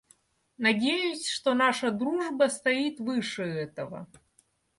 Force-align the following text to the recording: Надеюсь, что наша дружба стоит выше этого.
Надеюсь, 0.57 1.27
что 1.29 1.53
наша 1.53 1.91
дружба 1.91 2.47
стоит 2.49 2.99
выше 2.99 3.43
этого. 3.43 4.07